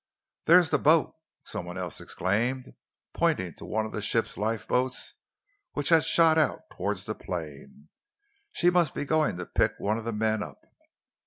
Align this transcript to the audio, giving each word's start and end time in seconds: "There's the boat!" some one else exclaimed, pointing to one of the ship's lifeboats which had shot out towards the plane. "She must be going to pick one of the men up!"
"There's 0.45 0.71
the 0.71 0.79
boat!" 0.79 1.13
some 1.43 1.63
one 1.67 1.77
else 1.77 2.01
exclaimed, 2.01 2.73
pointing 3.13 3.53
to 3.57 3.65
one 3.65 3.85
of 3.85 3.91
the 3.91 4.01
ship's 4.01 4.35
lifeboats 4.35 5.13
which 5.73 5.89
had 5.89 6.03
shot 6.03 6.39
out 6.39 6.61
towards 6.71 7.05
the 7.05 7.13
plane. 7.13 7.87
"She 8.51 8.71
must 8.71 8.95
be 8.95 9.05
going 9.05 9.37
to 9.37 9.45
pick 9.45 9.73
one 9.77 9.99
of 9.99 10.05
the 10.05 10.11
men 10.11 10.41
up!" 10.41 10.59